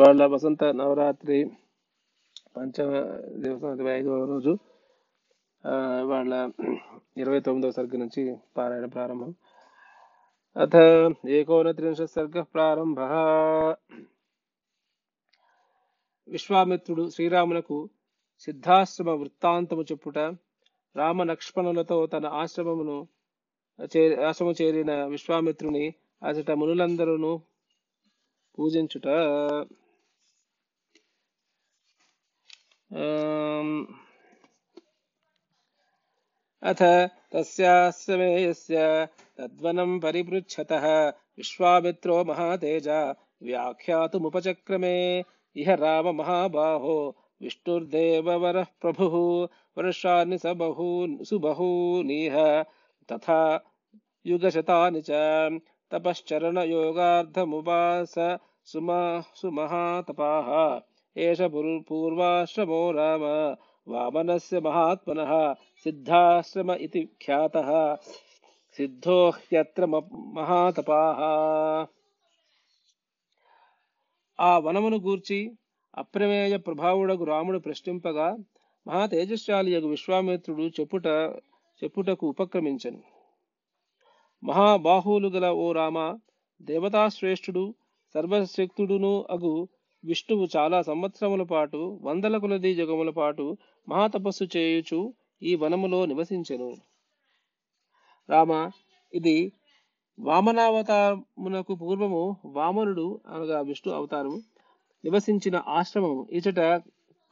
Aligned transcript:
ఇవాళ 0.00 0.26
వసంత 0.26 0.64
నవరాత్రి 0.64 1.50
పంచమ 2.56 2.90
దివసం 3.42 3.88
ఐదవ 3.88 4.24
రోజు 4.24 4.58
వాళ్ళ 5.66 6.00
ఇవాళ 6.02 6.50
ఇరవై 7.16 7.40
తొమ్మిదవ 7.40 7.70
సర్గ 7.70 7.96
నుంచి 7.96 8.36
పారాయణ 8.56 8.84
ప్రారంభం. 8.84 9.34
అథ 10.56 10.76
ఏకోనత్రింశ 11.28 12.02
సర్గ 12.02 12.42
ప్రారంభ. 12.42 13.00
విశ్వామిత్రుడు 16.28 17.10
శ్రీరామునకు 17.10 17.88
సిద్ధాశ్రమ 18.38 19.10
వృత్తాంతము 19.10 19.82
చెప్పుట 19.82 20.18
రామ 20.96 21.22
లక్ష్మణులతో 21.22 22.06
తన 22.06 22.26
ఆశ్రమమును 22.26 23.08
చే 23.96 24.24
ఆశ్రమం 24.24 24.54
చేరిన 24.62 25.04
విశ్వామిత్రుని 25.04 25.94
అచట 26.22 26.50
మునులందరూ 26.50 27.40
పూజించుట. 28.58 29.08
अथ 36.62 36.82
तस्याश्रमेयस्य 37.32 39.08
तद्वनं 39.38 40.00
परिपृच्छतः 40.00 41.08
विश्वामित्रो 41.08 42.24
महातेज 42.24 42.88
व्याख्यातुमुपचक्रमे। 43.42 45.24
इह 45.56 45.74
राममहाबाहो 45.74 47.16
विष्णुर्देववरः 47.42 48.66
प्रभुः 48.82 49.48
वर्षाणि 49.78 50.38
स 50.38 50.46
बहून् 50.46 51.24
सुबहूनिह 51.24 52.62
तथा 53.12 53.64
युगशतानि 54.26 55.02
च 55.10 55.60
तपश्चरणयोगार्थमुपास 55.90 58.14
सुमा 58.72 59.20
सुमहातपाः। 59.20 60.80
एष 61.16 61.40
पूर्वाश्रमो 61.88 62.90
राम 62.90 63.22
ఏష 63.86 64.54
महात्मनः 64.54 65.32
सिद्धाश्रम 65.86 66.70
రామ 66.72 67.02
ख्यातः 67.22 67.70
सिद्धो 68.78 69.30
సిద్ధాశ్రమ 69.30 70.02
ఇతి 70.36 70.90
ఆ 74.38 74.58
వనమును 74.58 74.96
గూర్చి 74.96 75.38
అప్రమేయ 75.98 76.56
ప్రభావుడగు 76.56 77.24
రాముడు 77.24 77.58
ప్రశ్నింపగా 77.58 78.28
మహా 78.86 79.06
తేజస్శాలి 79.06 79.72
యగు 79.72 79.88
విశ్వామిత్రుడు 79.88 80.62
చెప్పుట 80.62 81.06
చెప్పుటకు 81.82 82.28
ఉపక్రమించను. 82.28 83.00
మహాబాహువులు 84.42 85.28
గల 85.28 85.46
ఓ 85.46 85.72
రామ 85.72 85.98
దేవతాశ్రేష్ఠుడు 86.62 87.74
సర్వశక్తుడును 88.14 89.26
అగు 89.30 89.68
విష్ణువు 90.04 90.48
చాలా 90.56 90.82
సంవత్సరముల 90.82 91.42
పాటు 91.42 91.98
వందల 92.02 92.36
కొలది 92.36 92.74
జగముల 92.74 93.10
పాటు 93.10 93.56
మహాతపస్సు 93.88 94.44
చేయుచు 94.56 95.14
ఈ 95.42 95.54
వనములో 95.54 96.06
నివసించెను. 96.06 96.76
రామ 98.30 98.70
ఇది 99.14 99.52
వామనావతారమునకు 100.20 101.74
పూర్వము 101.74 102.36
వామనుడు 102.44 103.20
అనగా 103.28 103.60
విష్ణు 103.60 103.94
అవతారము 103.94 104.42
నివసించిన 105.04 105.62
ఆశ్రమము. 105.68 106.26
ఇచట 106.30 106.82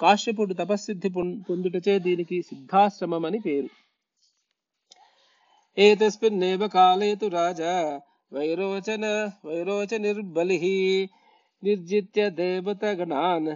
కాశ్యపుడు 0.00 0.54
తపస్సిద్ధి 0.54 1.08
పొం- 1.08 1.42
పొందుటచే 1.42 1.98
దీనికి 1.98 2.42
సిద్ధాశ్రమం 2.42 3.24
అని 3.24 3.40
పేరు. 3.40 3.68
ఏతస్మిన్నేవ 5.80 6.68
కాలే 6.68 7.14
తు 7.14 7.26
రాజా 7.26 8.00
వైరోచన 8.32 9.30
వైరోచనిర్బలిః 9.44 10.62
निर्जित्य 11.64 12.30
देवतगणान् 12.30 13.48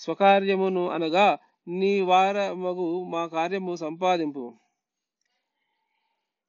స్వకార్యమును 0.00 0.84
అనగా 0.88 1.26
నీ 1.66 2.00
వారమగు 2.00 2.88
మా 3.12 3.26
కార్యము 3.26 3.74
సంపాదింపు. 3.76 4.44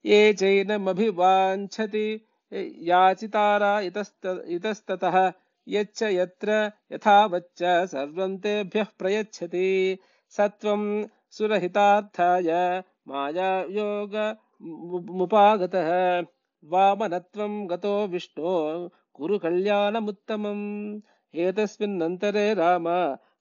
ఏ 0.05 0.19
చైనమభివాంఛతి 0.33 2.07
యాచితారా 2.91 3.73
ఇతస్త 3.79 4.25
ఇతస్తతః 4.47 5.15
यच्च 5.67 6.03
यत्र 6.03 6.71
यथावच्च 6.91 7.63
सर्वं 7.91 8.37
तेभ्यः 8.37 8.85
प्रयच्छति। 8.99 9.97
सत्वं 10.29 11.07
सुरहितार्थाय 11.31 12.83
मायायोगमुपागतः 13.07 13.89
वामनत्वं 16.63 17.69
गतो 17.69 18.07
विष्णो 18.07 18.53
कुरु 19.13 19.39
कल्याणमुत्तमम्। 19.39 21.01
एतस्मिन्नन्तरे 21.35 22.53
राम 22.53 22.85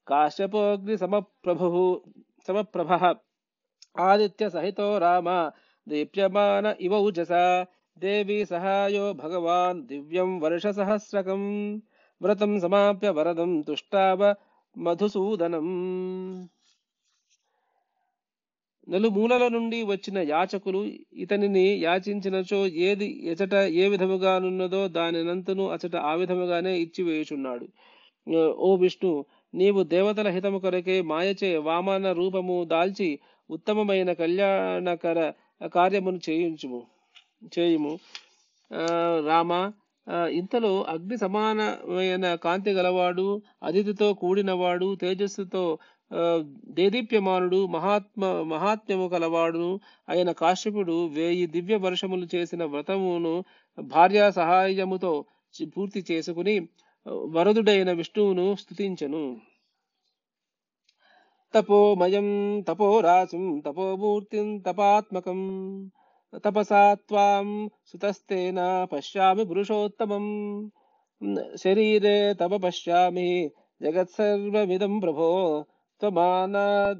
काश्यपोऽग्निसमप्रभुः 0.06 1.76
समप्रभः। 2.46 3.14
आदित्यसहितो 3.98 4.98
राम 4.98 5.28
दीप्यमान 5.88 6.66
इव 6.80 6.94
उजसा 6.96 7.44
देवी 7.98 8.44
सहायो 8.44 9.14
भगवान् 9.14 9.86
दिव्यं 9.86 10.40
वर्षसहस्रकम्। 10.40 11.80
వ్రతం 12.22 12.60
సమాప్య 12.60 13.10
వరదం 13.10 13.60
తుష్టావ 13.60 14.34
మధుసూదనం. 14.78 15.66
నలుమూలల 18.88 19.48
నుండి 19.48 19.82
వచ్చిన 19.82 20.18
యాచకులు 20.18 20.86
ఇతనిని 21.12 21.80
యాచించినచో 21.82 22.66
ఏది 22.66 23.26
ఎచట 23.26 23.54
ఏ 23.54 23.88
విధముగానున్నదో 23.88 24.88
దానినంతను 24.88 25.70
అచట 25.70 25.96
ఆ 25.96 26.14
విధముగానే 26.14 26.78
ఇచ్చివేయుచున్నాడు. 26.78 27.68
ఓ 28.56 28.76
విష్ణు 28.76 29.24
నీవు 29.54 29.82
దేవతల 29.82 30.28
హితము 30.28 30.58
కొరకే 30.58 31.02
మాయచే 31.02 31.56
వామన 31.56 32.12
రూపము 32.12 32.64
దాల్చి 32.64 33.18
ఉత్తమమైన 33.50 34.12
కళ్యాణకర 34.12 35.32
కార్యమును 35.74 36.20
చేయించుము. 36.30 36.82
చేయుము. 37.58 37.98
రామ 39.26 39.72
ఇంతలో 40.32 40.82
అగ్ని 40.82 41.18
సమానమైన 41.18 42.34
కాంతి 42.34 42.70
గలవాడు 42.70 43.42
అతిథితో 43.62 44.14
కూడినవాడు 44.14 44.94
తేజస్సుతో 44.94 45.78
దేదీప్యమానుడు 46.70 47.66
మహాత్మ 47.66 48.24
మహాత్మ్యము 48.42 49.08
కలవాడు 49.08 49.80
అయిన 50.08 50.32
కాశ్యపుడు 50.32 51.06
వేయి 51.06 51.46
దివ్య 51.46 51.76
వర్షములు 51.76 52.26
చేసిన 52.34 52.64
వ్రతమును 52.64 53.34
భార్యా 53.78 54.30
సహాయముతో 54.30 55.12
పూర్తి 55.76 56.04
చేసుకుని 56.10 56.54
వరదుడైన 57.06 57.92
విష్ణువును 57.92 58.56
స్తుతించెను. 58.60 59.24
తపోమయం 61.54 62.28
తపోరాశం 62.68 63.62
తపోమూర్తిం 63.66 64.58
తపాత్మకం 64.58 65.40
తపసా 66.43 66.93
త్వాం 66.93 67.69
సుతస్తేన 67.85 68.87
పశ్యామి 68.91 69.45
పురుషోత్తమం 69.45 70.23
శరీరే 71.55 72.33
తవ 72.33 72.57
పశ్యామి 72.57 73.51
జగత్సర్వమిదం 73.81 74.99
ప్రభో 74.99 75.67
త్వమానా 76.01 76.95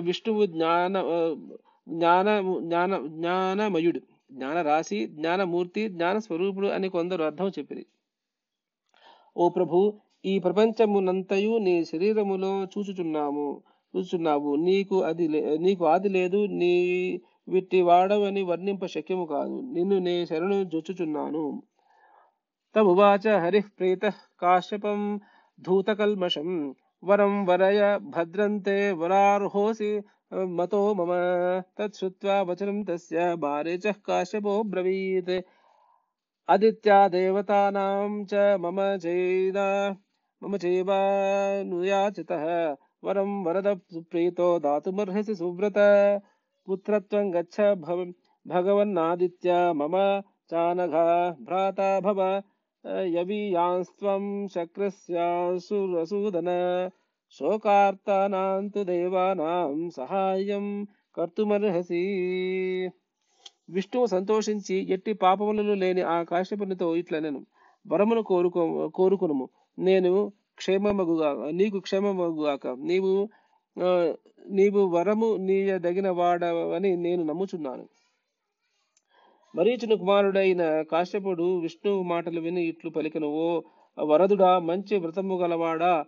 విష్ణువు 0.00 0.44
జ్ఞాన 0.54 0.94
జ్ఞాన 1.88 2.28
జ్ఞాన 2.66 2.92
జ్ఞానమయుడు. 3.18 4.00
జ్ఞాన 4.32 4.58
రాశి 4.62 4.98
జ్ఞానమూర్తి 5.16 5.82
జ్ఞాన 5.88 6.16
స్వరూపుడు 6.18 6.68
అని 6.76 6.88
కొందరు 6.88 7.22
అర్థం 7.30 7.48
చెప్పిరి. 7.58 7.84
ఓ 9.36 9.44
ప్రభు 9.48 9.78
ఈ 10.24 10.34
ప్రపంచమునంతయు 10.38 11.52
నీ 11.58 11.74
శరీరములో 11.84 12.50
చూచుచున్నాము 12.72 13.46
చూచుచున్నావు. 13.94 14.50
నీకు 14.68 14.96
అది 15.02 15.24
నీకు 15.66 15.84
ఆది 15.84 16.10
లేదు 16.18 16.40
నీ 16.60 16.74
విట్టి 17.47 17.79
వాడవని 17.87 18.41
వర్ణింప 18.43 18.85
శక్యము 18.95 19.25
కాదు 19.33 19.57
నిన్ను 19.75 19.97
నే 19.99 20.15
శరణు 20.29 20.57
జొచ్చుచున్నాను 20.73 21.43
తమువాచ 22.75 23.25
హరిః 23.43 23.67
ప్రీతః 23.77 24.17
కాశ్యపం 24.41 25.01
ధూతకల్మషం 25.59 26.49
వరం 27.03 27.33
వరయ 27.45 27.81
భద్రంతే 28.15 28.77
వరార్హోసి 28.99 29.91
మతో 30.51 30.81
మమ 30.93 31.11
తచ్చుత్వా 31.77 32.35
వచనం 32.47 32.79
తస్య 32.83 33.19
మారీచः 33.43 33.97
కాశ్యపో 34.07 34.55
బ్రవీత్ 34.71 35.35
ఆదిత్యా 36.49 36.97
దేవతానాం 37.13 38.11
చ 38.31 38.33
మమ 38.57 38.79
చైద 39.05 39.57
మమ 40.41 40.53
చైవానుయాచితः 40.63 42.43
వరం 43.03 43.31
వరద 43.43 43.69
సుప్రీతో 43.93 44.47
దాతుమర్హసి 44.59 45.33
సువ్రత 45.35 45.79
పుత్రత్వం 46.68 47.26
గచ్చ 47.34 47.56
భవ 47.74 47.98
భగవన్నాదిత్య 48.46 49.50
మమ 49.72 49.94
చానఘ 50.50 50.94
భ్రాతా 51.40 51.88
భవ 51.98 52.20
యవీయాంస్త్వం 53.14 54.24
శక్రస్యాసురసూదన 54.54 56.50
శోకార్తానాం 57.34 58.64
తు 58.68 58.82
దేవానాం 58.82 59.90
సహాయం 59.96 60.66
కర్తుమర్హసి 61.16 62.02
విష్ణువు 63.70 64.06
సంతోషించి 64.06 64.76
ఎట్టి 64.94 65.12
పాపములను 65.14 65.74
లేని 65.74 66.02
ఆ 66.14 66.16
కాశ్యపునితో 66.22 66.88
ఇట్లనెను 66.96 67.40
వరమును 67.86 68.22
కోరుకో 68.22 68.62
కోరుకునుము. 68.94 69.46
నేను 69.78 70.12
క్షేమమగుగా 70.58 71.28
నీకు 71.52 71.78
క్షేమమగుగాక. 71.80 72.66
నీవు 72.82 73.12
నీవు 74.56 74.80
వరము 74.86 75.28
నీయదగిన 75.36 76.08
వాడవని 76.10 76.96
నేను 76.96 77.22
నమ్ముచున్నాను. 77.24 77.84
మరీచుని 79.54 79.96
కుమారుడైన 79.96 80.82
కాశ్యపుడు 80.82 81.46
విష్ణువు 81.58 82.02
మాటలు 82.02 82.40
విని 82.40 82.62
ఇట్లు 82.66 82.90
పలికిన 82.90 83.24
ఓ 83.24 83.46
వరదుడా 83.98 84.58
మంచి 84.58 84.94
వ్రతము 84.96 85.34
గలవాడా? 85.38 86.04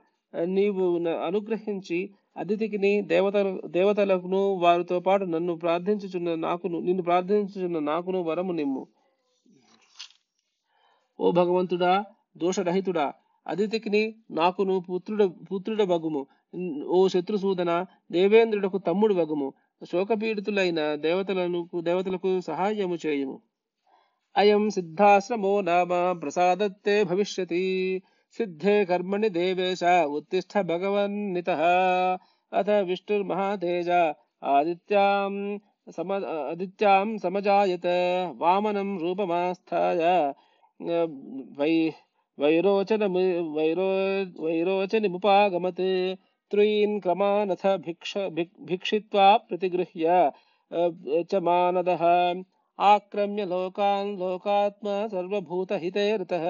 నీవు 0.46 0.84
అనుగ్రహించి 1.28 1.98
అతిథికిని 2.36 3.02
దేవత 3.02 3.36
దేవతలకును 3.66 4.40
వారితో 4.54 5.00
పాటు 5.00 5.24
నన్ను 5.24 5.54
ప్రార్థించుచున్న 5.56 6.34
నాకును 6.34 6.78
నిన్ను 6.80 7.02
ప్రార్థించుచున్న 7.02 7.78
నాకును 7.78 8.22
వరము 8.22 8.52
నిమ్ము. 8.52 8.82
ఓ 11.20 11.30
భగవంతుడా 11.30 11.92
దోషరహితుడా 12.38 13.12
అదితికిని 13.46 14.02
నాకును 14.30 14.74
పుత్రుడ 14.80 15.22
పుత్రుడ 15.24 15.82
భగుము 15.84 16.26
ఓ 16.86 17.08
శత్రుసూదన 17.08 17.86
దేవేంద్రుడకు 18.10 18.78
తమ్ముడు 18.78 19.14
వగుము. 19.14 19.52
శోకపీడితులైన 19.92 20.94
దేవతలను 20.94 21.68
దేవతలకు 21.80 22.40
సహాయము 22.40 22.96
చేయుము. 23.06 23.40
అయం 24.36 24.70
సిద్ధాశ్రమో 24.70 25.60
నామ 25.60 26.12
ప్రసాదత్తే 26.12 27.04
భవిష్యతి. 27.04 28.02
సిద్ధే 28.32 28.84
కర్మణి 28.84 29.28
దేవేశ 29.28 29.84
ఉత్తిష్ట 29.84 30.60
భగవన్నిత. 30.60 31.50
అథ 32.52 32.70
విష్ణుర్మహాతేజ 32.70 33.90
ఆదిత్యాం 34.44 35.60
సమ 35.96 36.12
ఆదిత్యాం 36.50 37.18
సమజాయత. 37.18 37.86
వామనం 38.36 38.98
రూపమాస్థాయ. 38.98 40.32
వై 41.58 41.92
వైరోచన 42.40 43.06
వైరో 43.56 43.88
వైరోచనిముపాగమత్. 44.44 46.14
త్రీన్ 46.53 46.95
క్రమానథ 47.01 47.63
భిక్ష 47.85 48.11
భిక్- 48.35 48.59
భిక్షిత్వా 48.69 49.27
ప్రతిగృహ్య 49.45 50.05
అ, 50.71 50.81
చ 51.29 51.41
మానదః 51.45 52.03
ఆక్రమ్య 52.79 53.43
లోకాన్ 53.51 54.09
లోకాత్మ 54.19 54.85
సర్వభూతహితే 55.13 56.05
ఋతః 56.21 56.45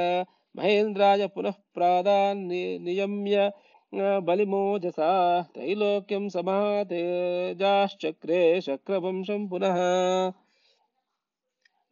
మహేంద్రాయ 0.56 1.24
పునః 1.36 1.58
ప్రాదాన్ 1.76 2.42
ని- 2.50 2.78
నియమ్య 2.86 3.36
ఆ, 3.94 4.20
బలిమోజసా 4.26 5.08
త్రైలోక్యం 5.54 6.26
సమాతేజాశ్చక్రే 6.34 7.62
శక్రవంశం 8.66 9.42
పునః 9.52 9.78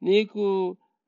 నీకు 0.01 0.45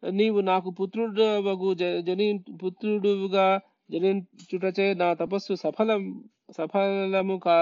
నీవు 0.03 0.39
నాకు 0.47 0.69
పుత్రుడవగు 0.77 1.69
జ- 1.74 2.01
జని 2.07 2.27
పుత్రుడుగా 2.62 3.47
జనించుటచే 3.89 4.88
నా 4.95 5.09
తపస్సు 5.19 5.53
సఫలం 5.63 6.03
సఫలము 6.49 7.38
కా 7.38 7.56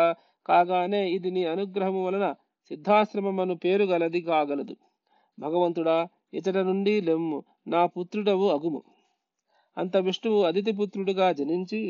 కాగానే 0.49 1.03
ఇది 1.11 1.31
నీ 1.31 1.43
అనుగ్రహము 1.45 2.01
వలన 2.07 2.27
సిద్ధాశ్రమమును 2.71 3.55
పేరు 3.55 3.85
గలది 3.85 4.21
కాగలదు. 4.21 4.75
భగవంతుడా 5.39 5.97
ఇతడ 6.35 6.57
నుండి 6.63 6.95
లెమ్ము 7.01 7.39
నా 7.67 7.87
పుత్రుడవు 7.87 8.47
అగుము. 8.49 8.81
అంత 9.77 9.97
విష్ణువు 9.97 10.41
అతిథి 10.43 10.73
పుత్రుడుగా 10.73 11.33
జనించి 11.33 11.81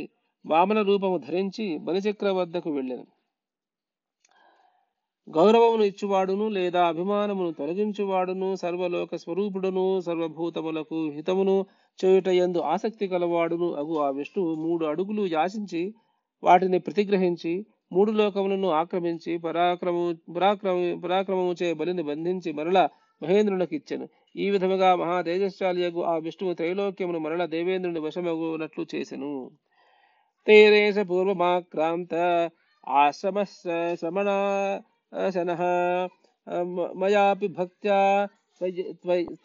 వామన 0.45 0.79
రూపము 0.83 1.19
ధరించి 1.19 1.67
బలిచక్ర 1.79 2.29
వద్దకు 2.31 2.71
వెళ్ళెను. 2.71 3.05
గౌరవమును 5.29 5.85
ఇచ్చువాడును 5.85 6.49
లేదా 6.49 6.81
అభిమానమును 6.85 7.51
తొలగించువాడును 7.53 8.49
సర్వలోక 8.57 9.17
స్వరూపుడును 9.17 9.85
సర్వభూతములకు 10.01 10.99
హితమును 11.17 11.57
చేయుట 11.99 12.29
యందు 12.41 12.61
ఆసక్తి 12.75 13.07
కలవాడును 13.09 13.69
అగు 13.73 13.95
ఆ 13.99 14.09
విష్ణువు 14.11 14.53
మూడు 14.65 14.85
అడుగులు 14.87 15.25
యాచించి 15.37 15.83
వాటిని 16.43 16.79
ప్రతిగ్రహించి 16.79 17.53
మూడు 17.93 18.11
లోకములను 18.13 18.69
ఆక్రమించి 18.81 19.33
పరాక్రము 19.39 20.03
పరాక్రమ 20.37 20.77
పరాక్రమము 21.05 21.53
చే 21.61 21.69
బలిని 21.75 22.03
బంధించి 22.03 22.51
మరల 22.53 22.79
మహేంద్రునికి 23.23 23.75
ఇచ్చెను. 23.77 24.07
ఈ 24.37 24.47
విధముగా 24.51 24.91
మహా 24.97 25.17
తేజస్శాలియగు 25.23 26.01
ఆ 26.13 26.15
విష్ణువు 26.17 26.55
త్రైలోక్యమును 26.55 27.19
మరల 27.19 27.43
దేవేంద్రుని 27.47 28.01
వశమగునట్లు 28.01 28.85
చేసెను. 28.95 29.33
తేరేశ 30.47 30.99
పూర్వమాక్రాంత 31.11 32.15
ఆశ్రమ 32.89 33.39
శ్రమణాశన 34.01 35.51
మయాపి 37.03 37.49
భక్త్యా 37.59 38.01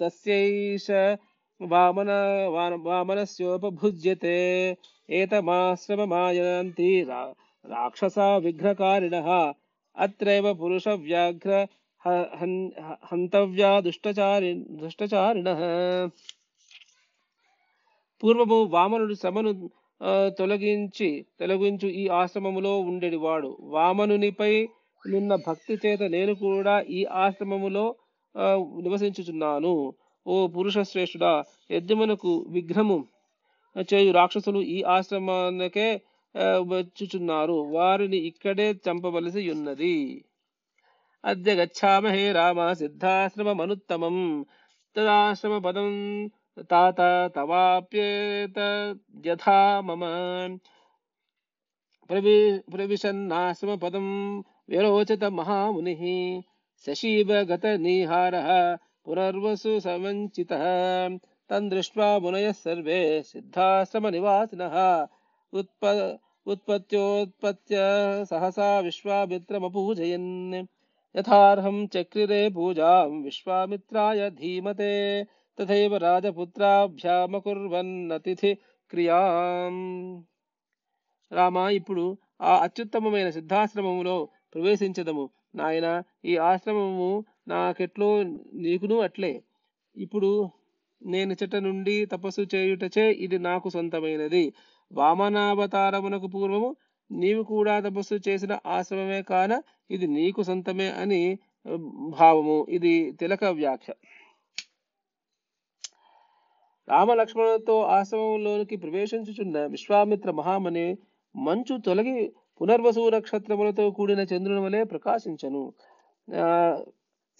తస్యైష 0.01 0.87
వామన 1.61 2.11
వామనస్యోపభుజ్యతే. 2.87 4.37
ఏతమాశ్రమమాయంతి 5.09 7.03
రా- 7.03 7.33
రాక్షసా 7.65 8.37
విఘ్నకారిణः 8.37 9.53
అత్రైవ 9.97 10.53
పురుష 10.53 10.87
వ్యాఘ్ర 10.87 11.67
హన్- 12.07 12.81
హ- 12.81 12.97
హంతవ్యా 13.11 13.79
దుష్టచారి 13.79 14.53
దుష్టచారిణः 14.53 15.61
పూర్వము 18.23 18.63
వామనుడు 18.63 19.13
శ్రమను 19.13 19.69
తొలగించి 20.39 21.25
తొలగించు 21.39 21.87
ఈ 21.87 22.07
ఆశ్రమములో 22.07 22.79
ఉండేవాడు. 22.79 23.57
వామనునిపై 23.61 24.67
నిన్న 25.03 25.35
భక్తి 25.35 25.77
చేత 25.85 26.03
నేను 26.03 26.35
కూడా 26.35 26.81
ఈ 26.81 27.05
ఆశ్రమములో 27.05 27.95
నివసించుచున్నాను. 28.81 29.93
ఓ 30.27 30.47
పురుష 30.47 30.77
శ్రేష్ఠుడా 30.77 31.43
యజ్ఞమునకు 31.71 32.45
విఘ్నము 32.49 32.97
చేయు 33.77 34.11
రాక్షసులు 34.11 34.59
ఈ 34.61 34.83
ఆశ్రమానికే 34.83 36.01
వచ్చుచున్నారు. 36.57 37.53
వారిని 37.53 38.17
ఇక్కడే 38.17 38.71
చంపవలసి 38.71 39.51
ఉన్నది. 39.51 40.25
అద్య 41.25 41.53
గచ్చామహే 41.53 42.31
రామ 42.31 42.73
సిద్ధాశ్రమమనుత్తమం. 42.73 44.45
తదాశ్రమ 44.97 45.57
పదం 45.57 46.29
తాత 46.71 47.31
తవాప్యేత 47.35 48.59
యథా 49.25 49.81
మమ. 49.85 50.03
ప్రవి 52.09 52.59
ప్రవిశన్నాశ్రమ 52.73 53.75
పదం 53.75 54.39
విరోచత 54.69 55.23
మహాముని 55.23 56.43
శశీవ 56.87 57.33
గత 57.33 57.65
నీహార 57.65 58.33
పునర్వసు 59.07 59.79
సమంచిత 59.79 60.53
తం 61.51 61.69
దృష్ట్వా 61.69 62.19
సర్వే 62.51 63.23
సిద్ధాశ్రమనివాసినः. 63.23 65.07
ఉత్ప 65.53 66.17
ఉత్పత్యోత్పత్య 66.47 67.77
సహసా 68.29 68.79
విశ్వామిత్రమపూజయన్. 68.79 70.65
యథార్హం 71.15 71.85
చక్రిరే 71.85 72.49
పూజాం 72.49 73.21
విశ్వామిత్రాయ 73.21 74.29
ధీమతే. 74.29 75.25
తథైవ 75.59 75.97
రాజపుత్రాభ్యామకుర్వన్నతిథి 75.97 78.57
క్రియాం. 78.91 80.25
రామ 81.31 81.57
ఇప్పుడు 81.57 82.17
ఆ 82.41 82.57
అత్యుత్తమమైన 82.57 83.29
సిద్ధాశ్రమములో 83.29 84.27
ప్రవేశించదము. 84.53 85.29
నాయన 85.55 86.03
ఈ 86.25 86.37
ఆశ్రమము 86.37 87.25
నాకెట్లో 87.47 88.23
నీకును 88.53 88.99
అట్లే. 88.99 89.43
ఇప్పుడు 89.97 90.49
నేను 91.01 91.33
చెట్ట 91.33 91.55
నుండి 91.55 92.05
తపస్సు 92.05 92.41
చేయుటచే 92.55 93.11
ఇది 93.11 93.39
నాకు 93.39 93.69
సొంతమైనది. 93.69 94.53
వామనావతారమునకు 94.91 96.27
పూర్వము 96.27 96.75
నీవు 97.11 97.43
కూడా 97.43 97.79
తపస్సు 97.79 98.15
చేసిన 98.29 98.59
ఆశ్రమమే 98.65 99.21
కాన 99.21 99.61
ఇది 99.91 100.07
నీకు 100.07 100.41
సొంతమే 100.43 100.89
అని 100.91 101.39
భావము. 102.19 102.67
ఇది 102.69 103.11
తిలక 103.11 103.43
వ్యాఖ్య. 103.45 103.93
రామలక్ష్మణులతో 106.89 107.81
ఆశ్రమంలోనికి 107.81 108.75
ప్రవేశించుచున్న 108.75 109.65
విశ్వామిత్ర 109.65 110.31
మహామని 110.31 110.97
మంచు 111.35 111.77
తొలగి 111.77 112.33
పునర్వసు 112.61 113.09
నక్షత్రములతో 113.09 113.91
కూడిన 113.91 114.19
చంద్రుని 114.19 114.59
వలె 114.59 114.83
ప్రకాశించను. 114.83 115.73
ఆ 116.27 116.77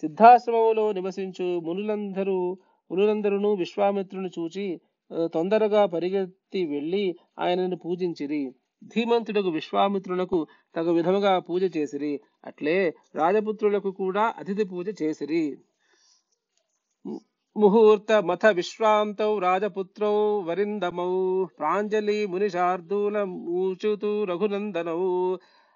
సిద్ధాశ్రమములో 0.02 0.92
నివసించు 0.92 1.60
మునులందరూ 1.60 2.58
మునులందరూ 2.90 3.54
విశ్వామిత్రుని 3.54 4.30
చూచి 4.38 4.66
తొందరగా 5.34 5.86
పరిగెత్తి 5.86 6.66
వెళ్ళి 6.66 7.04
ఆయనను 7.38 7.76
పూజించిరి. 7.76 8.42
ధీమంతుడకు 8.84 9.48
విశ్వామిత్రులకు 9.48 10.38
తగు 10.76 10.92
విధముగా 10.92 11.38
పూజ 11.38 11.76
చేసిరి. 11.76 12.12
అట్లే 12.44 12.76
రాజపుత్రులకు 13.14 13.90
కూడా 13.90 14.34
అతిథి 14.38 14.64
పూజ 14.64 15.02
చేసిరి. 15.02 15.44
ముహూర్త 17.56 18.12
మథ 18.22 18.46
విశ్వాంతౌ 18.58 19.38
రాజపుత్రౌ 19.38 20.14
వరిందమౌ. 20.48 21.08
ప్రాంజలి 21.58 22.26
మునిశార్దూల 22.26 23.16
మూచుతు 23.46 24.24
రఘునందనౌ. 24.24 25.00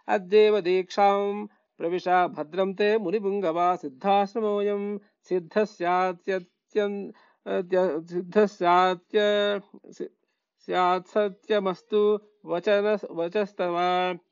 అద్దేవ 0.09 0.61
దీక్షాం 0.61 1.49
ప్రవిశ 1.81 2.04
భద్రం 2.37 2.73
తే 2.73 2.88
మునిపుంగవా 2.99 3.69
సిద్ధాశ్రమోయం. 3.76 4.83
सिद्ध 6.76 8.45
स्यात् 10.64 11.09
सत्यमस्तु 11.09 12.02
वचन 12.47 12.99
वचस्तव 13.11 13.76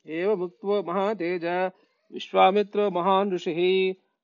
एवमुक्तो 0.09 0.83
महातेज, 0.83 1.45
विश्वामित्र 2.13 2.89
महान् 2.89 3.33
ऋषिः, 3.33 3.59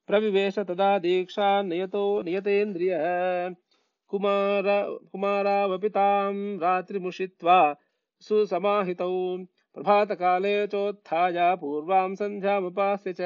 प्रविवेश 0.07 0.59
तदा 0.59 0.97
दीक्षा 0.99 1.61
नियतो, 1.61 2.21
नियतेन्द्रियः, 2.21 3.49
कुमार, 4.09 4.63
कुमारावपितां 5.11 6.33
रात्रिमुषित्वा 6.59 7.59
सुसमाहितौ, 8.19 9.37
प्रभातकाले 9.75 10.55
चोत्थाय 10.67 11.55
पूर्वां 11.55 12.15
सन्ध्यामुपास्य 12.15 13.13
च, 13.13 13.21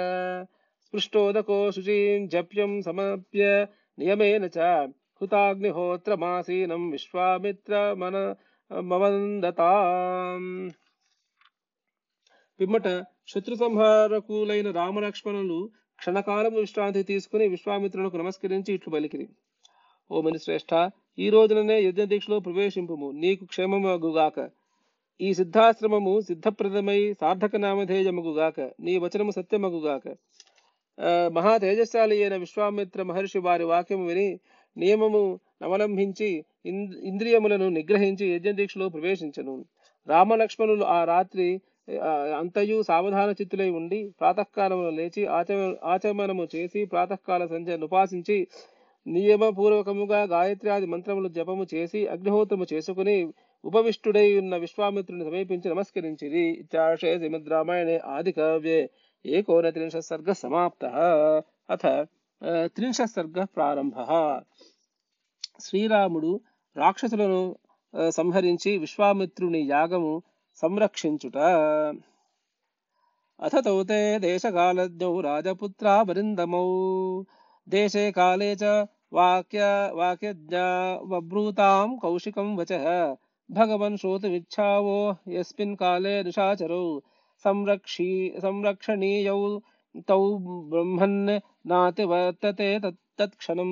स्पृष्टोदको 0.85 1.71
शुचीं 1.71 2.27
जप्यं 2.27 2.81
समर्प्य 2.81 3.67
నియమేన 4.01 4.45
చ 4.45 4.59
హుతాగ్నిహోత్రమాసీనం 5.21 6.89
విశ్వామిత్ర 6.89 7.93
మన 7.97 8.35
మవందతాం 8.79 10.71
పిమ్మట 12.59 12.87
శత్రు 13.27 13.55
సంహారకులైన 13.55 14.71
రామలక్ష్మణులు 14.71 15.69
క్షణకాలము 15.97 16.59
విశ్రాంతి 16.59 17.03
తీసుకుని 17.03 17.47
విశ్వామిత్రులకు 17.47 18.17
నమస్కరించి 18.17 18.73
ఇట్లు 18.73 18.93
పలికిరి. 18.93 19.27
ఓ 20.11 20.23
శ్రేష్ఠ 20.43 20.89
ఈ 21.19 21.29
రోజుననే 21.29 21.81
యజ్ఞ 21.81 22.03
దీక్షలో 22.03 22.39
ప్రవేశింపుము. 22.39 23.11
నీకు 23.11 23.45
క్షేమమగుగాక. 23.45 24.49
ఈ 25.21 25.33
సిద్ధాశ్రమము 25.33 26.21
సిద్ధప్రదమై 26.21 27.13
సార్థక 27.21 27.55
నామధేయమగుగాక 27.55 28.59
నీ 28.79 28.97
వచనము 28.97 29.31
సత్యమగుగాక. 29.31 30.03
మహా 31.31 31.57
తేజస్శాలి 31.57 32.23
అయిన 32.23 32.35
విశ్వామిత్ర 32.35 33.03
మహర్షి 33.03 33.39
వారి 33.39 33.63
వాక్యము 33.63 34.05
విని 34.05 34.27
నియమము 34.77 35.21
అవలంబించి 35.63 36.29
ఇంద్రియములను 37.05 37.69
నిగ్రహించి 37.69 38.25
యజ్ఞదీక్షలో 38.33 38.89
ప్రవేశించను. 38.89 39.55
రామలక్ష్మణులు 40.07 40.83
ఆ 40.83 40.99
రాత్రి 41.03 41.47
అంతయు 42.39 42.81
సావధాన 42.81 43.29
చిత్తులై 43.31 43.69
ఉండి 43.69 44.13
ప్రాతకాలము 44.19 44.89
లేచి 44.89 45.25
ఆచమ 45.25 45.75
ఆచమనము 45.83 46.47
చేసి 46.55 46.85
ప్రాతకాల 46.85 47.45
సంధ్యను 47.45 47.85
ఉపాసించి 47.85 48.37
నియమపూర్వకముగా 49.07 50.23
గాయత్ర్యాది 50.23 50.85
మంత్రములు 50.85 51.29
జపము 51.29 51.65
చేసి 51.73 52.07
అగ్నిహోత్రము 52.07 52.65
చేసుకుని 52.73 53.17
ఉపవిష్టుడై 53.63 54.27
ఉన్న 54.39 54.55
విశ్వామిత్రుని 54.57 55.23
సమీపించి 55.23 55.67
నమస్కరించిరి. 55.69 56.45
ఇత్యాశయ 56.63 57.17
శ్రీమద్ 57.17 57.49
రామాయణే 57.49 57.97
ఆది 58.05 58.31
కావ్యే. 58.31 58.81
ఏకోనత్రింశ 59.25 59.97
సర్గ 60.09 60.31
సమాప్త 60.33 60.83
అథ 61.69 61.83
ఆ, 62.41 62.51
త్రింశత్ 62.67 63.11
సర్గ 63.11 63.45
ప్రారంభ 63.55 63.95
శ్రీరాముడు 65.59 66.31
రాక్షసులను 66.75 67.41
సంహరించి 68.09 68.77
విశ్వామిత్రుని 68.77 69.61
యాగము 69.67 70.13
సంరక్షించుట. 70.61 71.37
అథ 73.39 73.55
తౌతే 73.65 73.99
దేశకాలజ్ఞౌ 74.19 75.21
రాజపుత్రా 75.21 76.01
వరిందమౌ 76.01 76.65
దేశే 77.67 78.11
కాలే 78.11 78.55
చ 78.55 78.65
వాక్య 79.13 79.61
వాక్యజ్ఞా 79.93 80.65
వబ్రూతాం 81.11 81.97
కౌశికం 82.03 82.49
వచ। 82.57 82.71
భగవన్ 83.49 83.97
శ్రోతుమిచ్చావో 83.97 84.99
యస్మిన్ 85.29 85.77
కాలే 85.77 86.23
నిషాచరౌ 86.23 86.83
సంరక్షీ 87.45 88.09
సంరక్షణీయౌ 88.41 89.39
తౌ 90.09 90.21
బ్రహ్మన్ 90.71 91.19
నాతి 91.71 92.03
వర్తతే 92.11 92.69
తత్ 92.79 92.99
తత్క్షణం. 93.19 93.71